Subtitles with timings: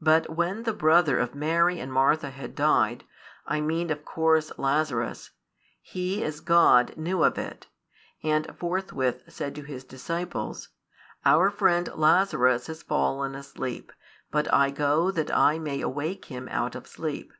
[0.00, 3.04] But when the brother of Mary and Martha had died,
[3.44, 5.32] I mean of course Lazarus,
[5.82, 7.66] He as God knew of it,
[8.22, 10.70] and forthwith said to His disciples:
[11.26, 13.92] Our friend Lazarus is fallen asleep,
[14.30, 17.30] but I go that I may awake him out of sleep.